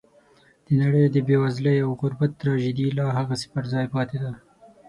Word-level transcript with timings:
د 0.65 0.67
نړۍ 0.81 1.03
د 1.11 1.17
بېوزلۍ 1.27 1.77
او 1.85 1.91
غربت 2.01 2.31
تراژیدي 2.41 2.87
لا 2.97 3.07
هغسې 3.17 3.47
پر 3.53 3.63
ځای 3.73 3.85
پاتې 3.95 4.17
ده. 4.23 4.31